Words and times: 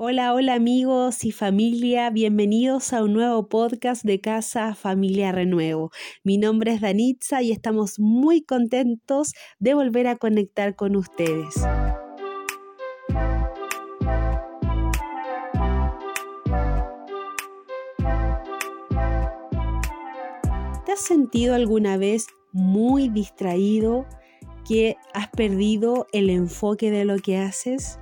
Hola, 0.00 0.32
hola 0.32 0.54
amigos 0.54 1.24
y 1.24 1.32
familia, 1.32 2.08
bienvenidos 2.10 2.92
a 2.92 3.02
un 3.02 3.14
nuevo 3.14 3.48
podcast 3.48 4.04
de 4.04 4.20
Casa 4.20 4.76
Familia 4.76 5.32
Renuevo. 5.32 5.90
Mi 6.22 6.38
nombre 6.38 6.72
es 6.72 6.80
Danitza 6.80 7.42
y 7.42 7.50
estamos 7.50 7.98
muy 7.98 8.42
contentos 8.42 9.32
de 9.58 9.74
volver 9.74 10.06
a 10.06 10.14
conectar 10.14 10.76
con 10.76 10.94
ustedes. 10.94 11.52
¿Te 20.86 20.92
has 20.92 21.00
sentido 21.00 21.56
alguna 21.56 21.96
vez 21.96 22.28
muy 22.52 23.08
distraído, 23.08 24.06
que 24.64 24.94
has 25.12 25.26
perdido 25.30 26.06
el 26.12 26.30
enfoque 26.30 26.92
de 26.92 27.04
lo 27.04 27.18
que 27.18 27.38
haces? 27.38 27.98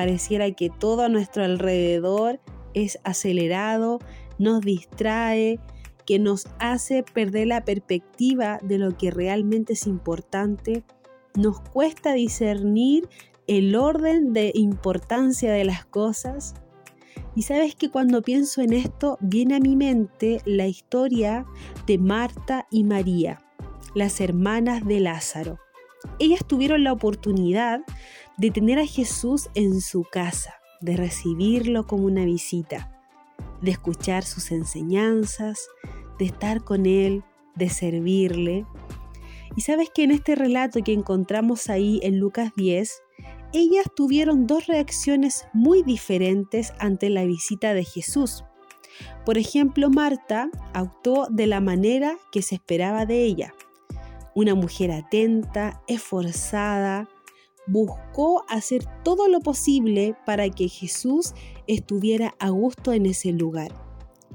Pareciera 0.00 0.50
que 0.52 0.70
todo 0.70 1.02
a 1.02 1.10
nuestro 1.10 1.44
alrededor 1.44 2.40
es 2.72 2.98
acelerado, 3.04 3.98
nos 4.38 4.62
distrae, 4.62 5.60
que 6.06 6.18
nos 6.18 6.46
hace 6.58 7.02
perder 7.02 7.48
la 7.48 7.66
perspectiva 7.66 8.60
de 8.62 8.78
lo 8.78 8.96
que 8.96 9.10
realmente 9.10 9.74
es 9.74 9.86
importante. 9.86 10.84
Nos 11.36 11.60
cuesta 11.60 12.14
discernir 12.14 13.10
el 13.46 13.76
orden 13.76 14.32
de 14.32 14.52
importancia 14.54 15.52
de 15.52 15.66
las 15.66 15.84
cosas. 15.84 16.54
Y 17.36 17.42
sabes 17.42 17.74
que 17.74 17.90
cuando 17.90 18.22
pienso 18.22 18.62
en 18.62 18.72
esto, 18.72 19.18
viene 19.20 19.56
a 19.56 19.60
mi 19.60 19.76
mente 19.76 20.40
la 20.46 20.66
historia 20.66 21.44
de 21.86 21.98
Marta 21.98 22.66
y 22.70 22.84
María, 22.84 23.42
las 23.94 24.22
hermanas 24.22 24.82
de 24.86 25.00
Lázaro. 25.00 25.58
Ellas 26.18 26.46
tuvieron 26.46 26.84
la 26.84 26.94
oportunidad 26.94 27.82
de 28.40 28.50
tener 28.50 28.78
a 28.78 28.86
Jesús 28.86 29.50
en 29.54 29.82
su 29.82 30.02
casa, 30.02 30.54
de 30.80 30.96
recibirlo 30.96 31.86
como 31.86 32.04
una 32.04 32.24
visita, 32.24 32.90
de 33.60 33.70
escuchar 33.70 34.24
sus 34.24 34.50
enseñanzas, 34.50 35.68
de 36.18 36.24
estar 36.24 36.64
con 36.64 36.86
Él, 36.86 37.22
de 37.54 37.68
servirle. 37.68 38.64
Y 39.56 39.60
sabes 39.60 39.90
que 39.94 40.04
en 40.04 40.12
este 40.12 40.36
relato 40.36 40.82
que 40.82 40.94
encontramos 40.94 41.68
ahí 41.68 42.00
en 42.02 42.18
Lucas 42.18 42.52
10, 42.56 43.02
ellas 43.52 43.84
tuvieron 43.94 44.46
dos 44.46 44.68
reacciones 44.68 45.44
muy 45.52 45.82
diferentes 45.82 46.72
ante 46.78 47.10
la 47.10 47.26
visita 47.26 47.74
de 47.74 47.84
Jesús. 47.84 48.44
Por 49.26 49.36
ejemplo, 49.36 49.90
Marta 49.90 50.48
actuó 50.72 51.26
de 51.28 51.46
la 51.46 51.60
manera 51.60 52.16
que 52.32 52.40
se 52.40 52.54
esperaba 52.54 53.04
de 53.04 53.22
ella. 53.22 53.52
Una 54.34 54.54
mujer 54.54 54.92
atenta, 54.92 55.82
esforzada, 55.88 57.06
buscó 57.70 58.44
hacer 58.48 58.84
todo 59.04 59.28
lo 59.28 59.40
posible 59.40 60.16
para 60.26 60.48
que 60.50 60.68
Jesús 60.68 61.34
estuviera 61.66 62.34
a 62.38 62.50
gusto 62.50 62.92
en 62.92 63.06
ese 63.06 63.32
lugar. 63.32 63.72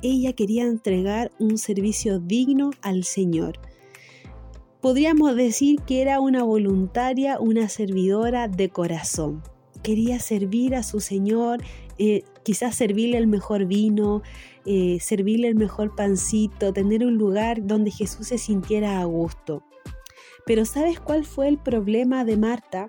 Ella 0.01 0.33
quería 0.33 0.63
entregar 0.63 1.31
un 1.39 1.57
servicio 1.57 2.19
digno 2.19 2.71
al 2.81 3.03
Señor. 3.03 3.59
Podríamos 4.81 5.35
decir 5.35 5.81
que 5.81 6.01
era 6.01 6.19
una 6.19 6.43
voluntaria, 6.43 7.39
una 7.39 7.69
servidora 7.69 8.47
de 8.47 8.69
corazón. 8.69 9.41
Quería 9.81 10.19
servir 10.19 10.75
a 10.75 10.83
su 10.83 10.99
Señor, 10.99 11.61
eh, 11.97 12.23
quizás 12.43 12.75
servirle 12.75 13.17
el 13.17 13.27
mejor 13.27 13.65
vino, 13.65 14.21
eh, 14.65 14.97
servirle 14.99 15.47
el 15.47 15.55
mejor 15.55 15.95
pancito, 15.95 16.73
tener 16.73 17.05
un 17.05 17.17
lugar 17.17 17.65
donde 17.65 17.91
Jesús 17.91 18.27
se 18.27 18.37
sintiera 18.37 18.99
a 18.99 19.05
gusto. 19.05 19.63
Pero 20.45 20.65
¿sabes 20.65 20.99
cuál 20.99 21.25
fue 21.25 21.47
el 21.47 21.57
problema 21.57 22.23
de 22.23 22.37
Marta? 22.37 22.87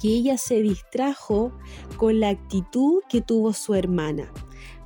Que 0.00 0.08
ella 0.08 0.38
se 0.38 0.62
distrajo 0.62 1.52
con 1.96 2.20
la 2.20 2.30
actitud 2.30 3.02
que 3.08 3.20
tuvo 3.20 3.52
su 3.52 3.74
hermana. 3.74 4.32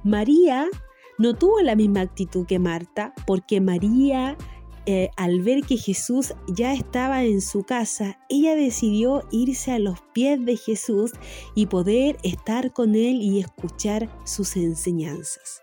María 0.02 0.68
no 1.18 1.34
tuvo 1.34 1.60
la 1.60 1.76
misma 1.76 2.00
actitud 2.00 2.46
que 2.46 2.58
Marta, 2.58 3.14
porque 3.26 3.60
María, 3.60 4.36
eh, 4.86 5.10
al 5.16 5.40
ver 5.42 5.62
que 5.62 5.76
Jesús 5.76 6.34
ya 6.48 6.72
estaba 6.72 7.22
en 7.24 7.40
su 7.40 7.62
casa, 7.62 8.18
ella 8.28 8.56
decidió 8.56 9.22
irse 9.30 9.70
a 9.72 9.78
los 9.78 10.00
pies 10.12 10.44
de 10.44 10.56
Jesús 10.56 11.12
y 11.54 11.66
poder 11.66 12.16
estar 12.22 12.72
con 12.72 12.94
él 12.94 13.22
y 13.22 13.38
escuchar 13.38 14.08
sus 14.24 14.56
enseñanzas. 14.56 15.62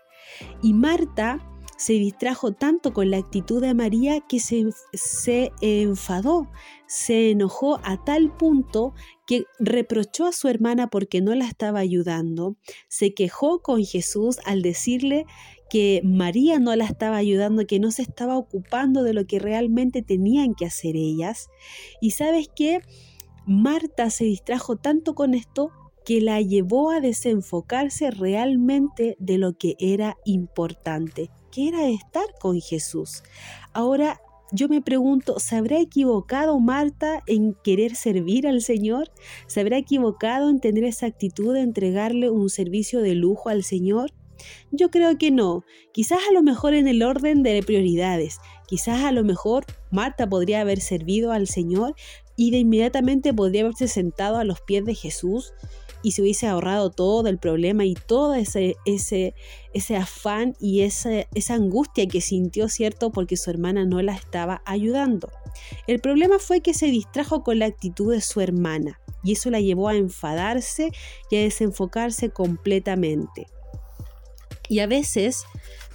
Y 0.62 0.72
Marta 0.72 1.49
se 1.80 1.94
distrajo 1.94 2.52
tanto 2.52 2.92
con 2.92 3.10
la 3.10 3.16
actitud 3.16 3.62
de 3.62 3.72
María 3.72 4.20
que 4.20 4.38
se, 4.38 4.66
se 4.92 5.50
enfadó, 5.62 6.46
se 6.86 7.30
enojó 7.30 7.80
a 7.82 8.04
tal 8.04 8.36
punto 8.36 8.92
que 9.26 9.44
reprochó 9.58 10.26
a 10.26 10.32
su 10.32 10.48
hermana 10.48 10.88
porque 10.88 11.22
no 11.22 11.34
la 11.34 11.46
estaba 11.46 11.78
ayudando, 11.78 12.58
se 12.88 13.14
quejó 13.14 13.62
con 13.62 13.82
Jesús 13.82 14.40
al 14.44 14.60
decirle 14.60 15.24
que 15.70 16.02
María 16.04 16.58
no 16.58 16.76
la 16.76 16.84
estaba 16.84 17.16
ayudando, 17.16 17.66
que 17.66 17.80
no 17.80 17.90
se 17.92 18.02
estaba 18.02 18.36
ocupando 18.36 19.02
de 19.02 19.14
lo 19.14 19.26
que 19.26 19.38
realmente 19.38 20.02
tenían 20.02 20.54
que 20.54 20.66
hacer 20.66 20.96
ellas. 20.96 21.48
Y 22.02 22.10
sabes 22.10 22.50
qué? 22.54 22.82
Marta 23.46 24.10
se 24.10 24.24
distrajo 24.24 24.76
tanto 24.76 25.14
con 25.14 25.32
esto 25.32 25.72
que 26.10 26.20
la 26.20 26.40
llevó 26.40 26.90
a 26.90 26.98
desenfocarse 26.98 28.10
realmente 28.10 29.14
de 29.20 29.38
lo 29.38 29.56
que 29.56 29.76
era 29.78 30.16
importante 30.24 31.30
que 31.52 31.68
era 31.68 31.88
estar 31.88 32.24
con 32.40 32.60
Jesús. 32.60 33.22
Ahora 33.74 34.20
yo 34.50 34.68
me 34.68 34.82
pregunto, 34.82 35.38
¿se 35.38 35.54
habrá 35.54 35.78
equivocado 35.78 36.58
Marta 36.58 37.22
en 37.28 37.54
querer 37.62 37.94
servir 37.94 38.48
al 38.48 38.60
Señor? 38.60 39.12
¿Se 39.46 39.60
habrá 39.60 39.78
equivocado 39.78 40.50
en 40.50 40.58
tener 40.58 40.82
esa 40.82 41.06
actitud 41.06 41.54
de 41.54 41.60
entregarle 41.60 42.28
un 42.28 42.50
servicio 42.50 43.02
de 43.02 43.14
lujo 43.14 43.48
al 43.48 43.62
Señor? 43.62 44.10
Yo 44.72 44.90
creo 44.90 45.16
que 45.16 45.30
no. 45.30 45.62
Quizás 45.92 46.18
a 46.28 46.32
lo 46.32 46.42
mejor 46.42 46.74
en 46.74 46.88
el 46.88 47.04
orden 47.04 47.44
de 47.44 47.62
prioridades. 47.62 48.40
Quizás 48.66 49.04
a 49.04 49.12
lo 49.12 49.22
mejor 49.22 49.64
Marta 49.92 50.28
podría 50.28 50.62
haber 50.62 50.80
servido 50.80 51.30
al 51.30 51.46
Señor 51.46 51.94
y 52.34 52.50
de 52.50 52.58
inmediatamente 52.58 53.32
podría 53.32 53.60
haberse 53.62 53.86
sentado 53.86 54.38
a 54.38 54.44
los 54.44 54.60
pies 54.60 54.84
de 54.84 54.96
Jesús 54.96 55.52
y 56.02 56.12
se 56.12 56.22
hubiese 56.22 56.46
ahorrado 56.46 56.90
todo 56.90 57.28
el 57.28 57.38
problema 57.38 57.84
y 57.84 57.94
todo 57.94 58.34
ese, 58.34 58.76
ese, 58.86 59.34
ese 59.74 59.96
afán 59.96 60.56
y 60.60 60.80
esa, 60.82 61.26
esa 61.34 61.54
angustia 61.54 62.06
que 62.06 62.20
sintió, 62.20 62.68
¿cierto? 62.68 63.10
Porque 63.10 63.36
su 63.36 63.50
hermana 63.50 63.84
no 63.84 64.00
la 64.02 64.14
estaba 64.14 64.62
ayudando. 64.64 65.30
El 65.86 66.00
problema 66.00 66.38
fue 66.38 66.60
que 66.60 66.74
se 66.74 66.86
distrajo 66.86 67.42
con 67.42 67.58
la 67.58 67.66
actitud 67.66 68.12
de 68.12 68.20
su 68.20 68.40
hermana 68.40 69.00
y 69.22 69.32
eso 69.32 69.50
la 69.50 69.60
llevó 69.60 69.88
a 69.88 69.96
enfadarse 69.96 70.90
y 71.30 71.36
a 71.36 71.40
desenfocarse 71.40 72.30
completamente. 72.30 73.46
Y 74.68 74.78
a 74.78 74.86
veces, 74.86 75.44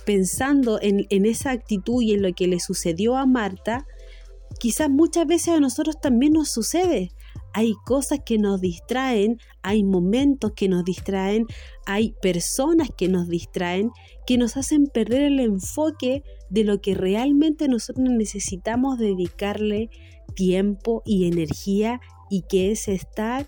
pensando 0.06 0.80
en, 0.82 1.08
en 1.10 1.26
esa 1.26 1.52
actitud 1.52 2.02
y 2.04 2.14
en 2.14 2.22
lo 2.22 2.34
que 2.34 2.48
le 2.48 2.60
sucedió 2.60 3.16
a 3.18 3.26
Marta, 3.26 3.88
quizás 4.60 4.90
muchas 4.90 5.26
veces 5.26 5.56
a 5.56 5.60
nosotros 5.60 6.00
también 6.00 6.34
nos 6.34 6.50
sucede 6.50 7.12
hay 7.58 7.74
cosas 7.86 8.20
que 8.26 8.38
nos 8.38 8.60
distraen, 8.60 9.40
hay 9.62 9.86
momentos 9.86 10.52
que 10.58 10.68
nos 10.68 10.84
distraen, 10.84 11.48
hay 11.86 12.14
personas 12.22 12.90
que 12.98 13.08
nos 13.08 13.30
distraen, 13.30 13.92
que 14.28 14.38
nos 14.38 14.58
hacen 14.58 14.88
perder 14.88 15.22
el 15.22 15.40
enfoque 15.40 16.22
de 16.50 16.66
lo 16.66 16.82
que 16.82 16.96
realmente 16.96 17.70
nosotros 17.70 18.10
necesitamos 18.10 19.00
dedicarle 19.00 19.90
tiempo 20.36 21.02
y 21.06 21.28
energía 21.28 22.02
y 22.30 22.42
que 22.42 22.72
es 22.72 22.90
estar 22.90 23.48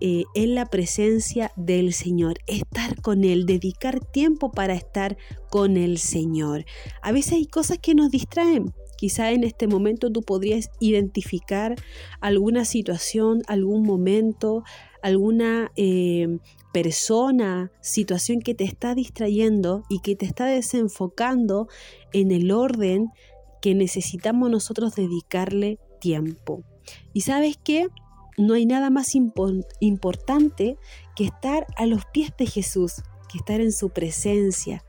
eh, 0.00 0.24
en 0.34 0.54
la 0.54 0.64
presencia 0.64 1.52
del 1.54 1.92
Señor, 1.92 2.38
estar 2.46 3.02
con 3.02 3.22
Él, 3.22 3.44
dedicar 3.44 4.00
tiempo 4.00 4.50
para 4.50 4.72
estar 4.72 5.18
con 5.50 5.76
el 5.76 5.98
Señor. 5.98 6.64
A 7.02 7.12
veces 7.12 7.34
hay 7.34 7.46
cosas 7.46 7.76
que 7.82 7.94
nos 7.94 8.10
distraen, 8.10 8.72
Quizá 9.02 9.32
en 9.32 9.42
este 9.42 9.66
momento 9.66 10.12
tú 10.12 10.22
podrías 10.22 10.70
identificar 10.78 11.74
alguna 12.20 12.64
situación, 12.64 13.42
algún 13.48 13.82
momento, 13.82 14.62
alguna 15.02 15.72
eh, 15.74 16.38
persona, 16.72 17.72
situación 17.80 18.38
que 18.38 18.54
te 18.54 18.62
está 18.62 18.94
distrayendo 18.94 19.82
y 19.88 19.98
que 20.02 20.14
te 20.14 20.24
está 20.24 20.46
desenfocando 20.46 21.66
en 22.12 22.30
el 22.30 22.52
orden 22.52 23.08
que 23.60 23.74
necesitamos 23.74 24.48
nosotros 24.50 24.94
dedicarle 24.94 25.80
tiempo. 26.00 26.62
Y 27.12 27.22
sabes 27.22 27.58
qué? 27.60 27.88
No 28.38 28.54
hay 28.54 28.66
nada 28.66 28.88
más 28.90 29.16
importante 29.80 30.76
que 31.16 31.24
estar 31.24 31.66
a 31.74 31.86
los 31.86 32.04
pies 32.12 32.30
de 32.38 32.46
Jesús, 32.46 33.02
que 33.28 33.38
estar 33.38 33.60
en 33.60 33.72
su 33.72 33.90
presencia, 33.90 34.84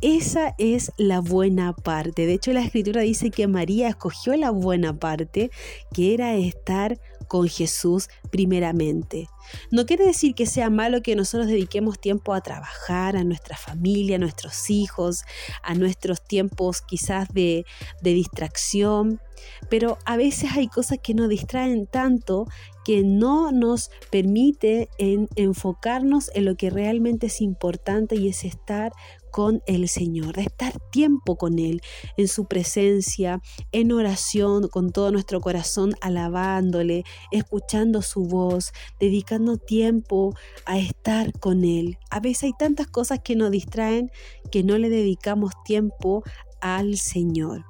esa 0.00 0.54
es 0.58 0.92
la 0.96 1.20
buena 1.20 1.74
parte. 1.74 2.26
De 2.26 2.34
hecho, 2.34 2.52
la 2.52 2.62
escritura 2.62 3.02
dice 3.02 3.30
que 3.30 3.46
María 3.46 3.88
escogió 3.88 4.36
la 4.36 4.50
buena 4.50 4.98
parte, 4.98 5.50
que 5.92 6.14
era 6.14 6.36
estar 6.36 6.98
con 7.28 7.46
Jesús 7.48 8.08
primeramente. 8.30 9.28
No 9.70 9.86
quiere 9.86 10.06
decir 10.06 10.34
que 10.34 10.46
sea 10.46 10.70
malo 10.70 11.02
que 11.02 11.14
nosotros 11.14 11.46
dediquemos 11.46 12.00
tiempo 12.00 12.34
a 12.34 12.40
trabajar, 12.40 13.16
a 13.16 13.24
nuestra 13.24 13.56
familia, 13.56 14.16
a 14.16 14.18
nuestros 14.18 14.70
hijos, 14.70 15.24
a 15.62 15.74
nuestros 15.74 16.22
tiempos 16.24 16.80
quizás 16.80 17.28
de, 17.28 17.64
de 18.02 18.14
distracción, 18.14 19.20
pero 19.68 19.98
a 20.04 20.16
veces 20.16 20.50
hay 20.56 20.68
cosas 20.68 20.98
que 21.02 21.14
nos 21.14 21.28
distraen 21.28 21.86
tanto 21.86 22.46
que 22.84 23.02
no 23.02 23.52
nos 23.52 23.90
permite 24.10 24.88
en 24.98 25.28
enfocarnos 25.36 26.30
en 26.34 26.46
lo 26.46 26.56
que 26.56 26.70
realmente 26.70 27.26
es 27.26 27.40
importante 27.40 28.16
y 28.16 28.28
es 28.28 28.44
estar 28.44 28.92
con 29.38 29.62
el 29.66 29.88
Señor, 29.88 30.36
estar 30.40 30.72
tiempo 30.90 31.36
con 31.36 31.60
Él, 31.60 31.80
en 32.16 32.26
su 32.26 32.46
presencia, 32.46 33.40
en 33.70 33.92
oración, 33.92 34.66
con 34.66 34.90
todo 34.90 35.12
nuestro 35.12 35.40
corazón, 35.40 35.94
alabándole, 36.00 37.04
escuchando 37.30 38.02
su 38.02 38.24
voz, 38.24 38.72
dedicando 38.98 39.56
tiempo 39.56 40.34
a 40.66 40.78
estar 40.78 41.38
con 41.38 41.62
Él. 41.62 41.98
A 42.10 42.18
veces 42.18 42.42
hay 42.42 42.52
tantas 42.58 42.88
cosas 42.88 43.20
que 43.22 43.36
nos 43.36 43.52
distraen 43.52 44.10
que 44.50 44.64
no 44.64 44.76
le 44.76 44.88
dedicamos 44.88 45.52
tiempo 45.64 46.24
al 46.60 46.96
Señor. 46.96 47.64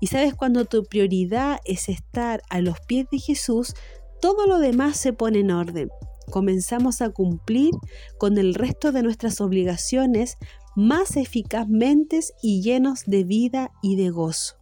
Y 0.00 0.06
sabes, 0.06 0.34
cuando 0.34 0.64
tu 0.64 0.82
prioridad 0.84 1.60
es 1.66 1.90
estar 1.90 2.40
a 2.48 2.62
los 2.62 2.80
pies 2.80 3.04
de 3.12 3.18
Jesús, 3.18 3.74
todo 4.22 4.46
lo 4.46 4.58
demás 4.58 4.96
se 4.96 5.12
pone 5.12 5.40
en 5.40 5.50
orden. 5.50 5.90
Comenzamos 6.30 7.02
a 7.02 7.10
cumplir 7.10 7.72
con 8.16 8.38
el 8.38 8.54
resto 8.54 8.92
de 8.92 9.02
nuestras 9.02 9.42
obligaciones 9.42 10.38
más 10.74 11.16
eficazmente 11.16 12.20
y 12.42 12.62
llenos 12.62 13.04
de 13.06 13.24
vida 13.24 13.70
y 13.82 13.96
de 13.96 14.10
gozo. 14.10 14.56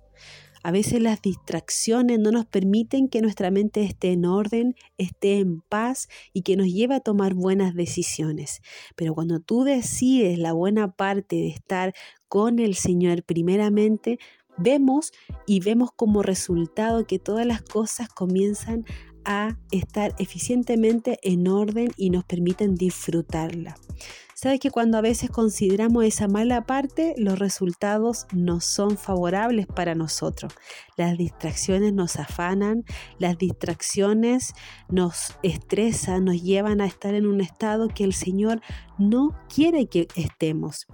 A 0.62 0.72
veces 0.72 1.00
las 1.00 1.22
distracciones 1.22 2.18
no 2.18 2.32
nos 2.32 2.44
permiten 2.44 3.08
que 3.08 3.22
nuestra 3.22 3.50
mente 3.50 3.82
esté 3.82 4.12
en 4.12 4.26
orden, 4.26 4.74
esté 4.98 5.38
en 5.38 5.62
paz 5.62 6.08
y 6.34 6.42
que 6.42 6.56
nos 6.56 6.66
lleve 6.66 6.96
a 6.96 7.00
tomar 7.00 7.32
buenas 7.32 7.74
decisiones. 7.74 8.60
Pero 8.94 9.14
cuando 9.14 9.40
tú 9.40 9.64
decides 9.64 10.38
la 10.38 10.52
buena 10.52 10.92
parte 10.92 11.36
de 11.36 11.48
estar 11.48 11.94
con 12.28 12.58
el 12.58 12.74
Señor 12.74 13.22
primeramente, 13.22 14.18
vemos 14.58 15.12
y 15.46 15.60
vemos 15.60 15.90
como 15.96 16.22
resultado 16.22 17.06
que 17.06 17.18
todas 17.18 17.46
las 17.46 17.62
cosas 17.62 18.10
comienzan 18.10 18.84
a 19.24 19.56
estar 19.70 20.14
eficientemente 20.18 21.18
en 21.22 21.48
orden 21.48 21.90
y 21.96 22.10
nos 22.10 22.24
permiten 22.24 22.74
disfrutarla. 22.74 23.76
Sabes 24.42 24.58
que 24.58 24.70
cuando 24.70 24.96
a 24.96 25.02
veces 25.02 25.28
consideramos 25.28 26.02
esa 26.06 26.26
mala 26.26 26.64
parte, 26.64 27.14
los 27.18 27.38
resultados 27.38 28.26
no 28.32 28.60
son 28.60 28.96
favorables 28.96 29.66
para 29.66 29.94
nosotros. 29.94 30.54
Las 30.96 31.18
distracciones 31.18 31.92
nos 31.92 32.16
afanan, 32.16 32.84
las 33.18 33.36
distracciones 33.36 34.54
nos 34.88 35.36
estresan, 35.42 36.24
nos 36.24 36.42
llevan 36.42 36.80
a 36.80 36.86
estar 36.86 37.14
en 37.14 37.26
un 37.26 37.42
estado 37.42 37.88
que 37.88 38.04
el 38.04 38.14
Señor 38.14 38.62
no 38.96 39.38
quiere 39.54 39.88
que 39.88 40.08
estemos. 40.16 40.86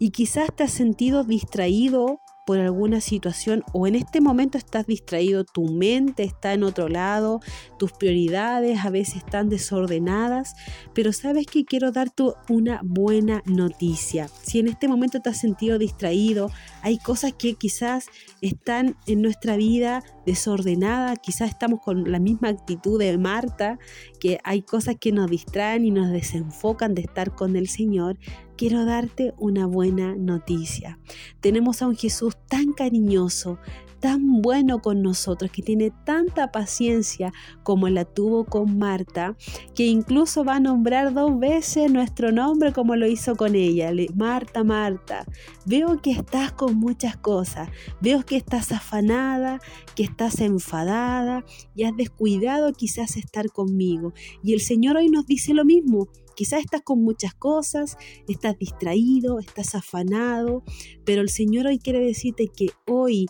Y 0.00 0.10
quizás 0.10 0.52
te 0.52 0.64
has 0.64 0.72
sentido 0.72 1.22
distraído 1.22 2.18
por 2.48 2.60
alguna 2.60 3.02
situación 3.02 3.62
o 3.74 3.86
en 3.86 3.94
este 3.94 4.22
momento 4.22 4.56
estás 4.56 4.86
distraído, 4.86 5.44
tu 5.44 5.66
mente 5.66 6.22
está 6.22 6.54
en 6.54 6.62
otro 6.62 6.88
lado, 6.88 7.40
tus 7.78 7.92
prioridades 7.92 8.86
a 8.86 8.88
veces 8.88 9.16
están 9.16 9.50
desordenadas, 9.50 10.54
pero 10.94 11.12
sabes 11.12 11.44
que 11.44 11.66
quiero 11.66 11.92
darte 11.92 12.22
una 12.48 12.80
buena 12.82 13.42
noticia. 13.44 14.28
Si 14.28 14.60
en 14.60 14.68
este 14.68 14.88
momento 14.88 15.20
te 15.20 15.28
has 15.28 15.38
sentido 15.38 15.78
distraído, 15.78 16.50
hay 16.80 16.96
cosas 16.96 17.34
que 17.34 17.52
quizás 17.52 18.06
están 18.40 18.96
en 19.06 19.20
nuestra 19.20 19.58
vida 19.58 20.02
desordenadas, 20.24 21.18
quizás 21.18 21.50
estamos 21.50 21.80
con 21.82 22.10
la 22.10 22.18
misma 22.18 22.48
actitud 22.48 22.98
de 22.98 23.18
Marta, 23.18 23.78
que 24.20 24.38
hay 24.42 24.62
cosas 24.62 24.96
que 24.98 25.12
nos 25.12 25.30
distraen 25.30 25.84
y 25.84 25.90
nos 25.90 26.10
desenfocan 26.10 26.94
de 26.94 27.02
estar 27.02 27.34
con 27.34 27.56
el 27.56 27.68
Señor, 27.68 28.18
quiero 28.58 28.84
darte 28.84 29.32
una 29.38 29.66
buena 29.66 30.16
noticia. 30.16 30.98
Tenemos 31.40 31.80
a 31.80 31.86
un 31.86 31.96
Jesús 31.96 32.36
tan 32.48 32.72
cariñoso, 32.72 33.60
tan 34.00 34.42
bueno 34.42 34.80
con 34.80 35.00
nosotros, 35.00 35.50
que 35.52 35.62
tiene 35.62 35.92
tanta 36.04 36.50
paciencia 36.50 37.32
como 37.62 37.88
la 37.88 38.04
tuvo 38.04 38.44
con 38.44 38.76
Marta, 38.76 39.36
que 39.76 39.86
incluso 39.86 40.44
va 40.44 40.56
a 40.56 40.60
nombrar 40.60 41.14
dos 41.14 41.38
veces 41.38 41.90
nuestro 41.90 42.32
nombre 42.32 42.72
como 42.72 42.96
lo 42.96 43.06
hizo 43.06 43.36
con 43.36 43.54
ella. 43.54 43.92
Marta, 44.14 44.64
Marta, 44.64 45.24
veo 45.64 46.02
que 46.02 46.10
estás 46.10 46.50
con 46.50 46.76
muchas 46.76 47.16
cosas, 47.16 47.68
veo 48.00 48.24
que 48.24 48.36
estás 48.36 48.72
afanada, 48.72 49.60
que 49.94 50.02
estás 50.02 50.40
enfadada 50.40 51.44
y 51.76 51.84
has 51.84 51.96
descuidado 51.96 52.72
quizás 52.72 53.16
estar 53.16 53.50
conmigo. 53.50 54.12
Y 54.42 54.52
el 54.52 54.60
Señor 54.60 54.96
hoy 54.96 55.08
nos 55.10 55.26
dice 55.26 55.54
lo 55.54 55.64
mismo. 55.64 56.08
Quizás 56.38 56.60
estás 56.60 56.82
con 56.82 57.02
muchas 57.02 57.34
cosas, 57.34 57.96
estás 58.28 58.56
distraído, 58.56 59.40
estás 59.40 59.74
afanado, 59.74 60.62
pero 61.04 61.20
el 61.20 61.30
Señor 61.30 61.66
hoy 61.66 61.80
quiere 61.80 61.98
decirte 61.98 62.46
que 62.46 62.68
hoy 62.86 63.26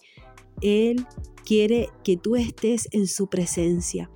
él 0.60 1.06
quiere 1.42 1.88
que 2.04 2.18
tú 2.18 2.36
estés 2.36 2.86
en 2.92 3.06
su 3.06 3.28
presencia. 3.28 4.10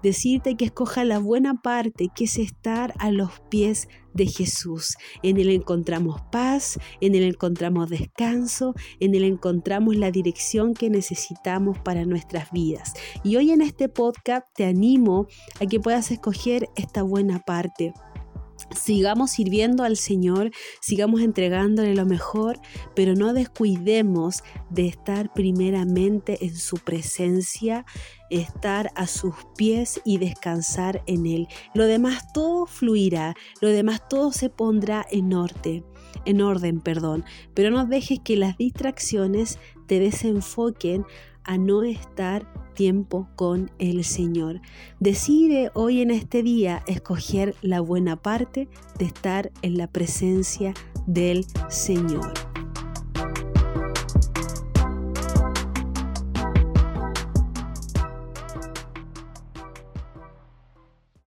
Decirte 0.00 0.56
que 0.56 0.66
escoja 0.66 1.02
la 1.02 1.18
buena 1.18 1.60
parte, 1.60 2.06
que 2.14 2.26
es 2.26 2.38
estar 2.38 2.94
a 3.00 3.10
los 3.10 3.40
pies 3.50 3.88
de 4.14 4.26
Jesús. 4.26 4.96
En 5.24 5.38
Él 5.38 5.50
encontramos 5.50 6.20
paz, 6.30 6.78
en 7.00 7.16
Él 7.16 7.24
encontramos 7.24 7.90
descanso, 7.90 8.74
en 9.00 9.16
Él 9.16 9.24
encontramos 9.24 9.96
la 9.96 10.12
dirección 10.12 10.72
que 10.72 10.88
necesitamos 10.88 11.78
para 11.80 12.04
nuestras 12.04 12.52
vidas. 12.52 12.92
Y 13.24 13.34
hoy 13.34 13.50
en 13.50 13.62
este 13.62 13.88
podcast 13.88 14.46
te 14.54 14.66
animo 14.66 15.26
a 15.60 15.66
que 15.66 15.80
puedas 15.80 16.12
escoger 16.12 16.68
esta 16.76 17.02
buena 17.02 17.40
parte 17.40 17.92
Sigamos 18.74 19.30
sirviendo 19.30 19.84
al 19.84 19.96
Señor, 19.96 20.50
sigamos 20.80 21.20
entregándole 21.20 21.94
lo 21.94 22.04
mejor, 22.04 22.58
pero 22.94 23.14
no 23.14 23.32
descuidemos 23.32 24.42
de 24.70 24.88
estar 24.88 25.32
primeramente 25.32 26.44
en 26.44 26.56
su 26.56 26.76
presencia, 26.76 27.86
estar 28.30 28.90
a 28.96 29.06
sus 29.06 29.34
pies 29.56 30.00
y 30.04 30.18
descansar 30.18 31.02
en 31.06 31.26
Él. 31.26 31.48
Lo 31.74 31.84
demás 31.84 32.32
todo 32.32 32.66
fluirá, 32.66 33.34
lo 33.60 33.68
demás 33.68 34.08
todo 34.08 34.32
se 34.32 34.50
pondrá 34.50 35.06
en 35.10 35.32
orden, 35.32 35.84
en 36.24 36.40
orden, 36.40 36.80
perdón, 36.80 37.24
pero 37.54 37.70
no 37.70 37.86
dejes 37.86 38.18
que 38.20 38.36
las 38.36 38.56
distracciones 38.56 39.58
te 39.86 40.00
desenfoquen 40.00 41.06
a 41.46 41.58
no 41.58 41.82
estar 41.82 42.46
tiempo 42.74 43.28
con 43.34 43.70
el 43.78 44.04
Señor. 44.04 44.60
Decide 45.00 45.70
hoy 45.74 46.02
en 46.02 46.10
este 46.10 46.42
día 46.42 46.82
escoger 46.86 47.56
la 47.62 47.80
buena 47.80 48.16
parte 48.16 48.68
de 48.98 49.06
estar 49.06 49.50
en 49.62 49.78
la 49.78 49.86
presencia 49.86 50.74
del 51.06 51.46
Señor. 51.68 52.45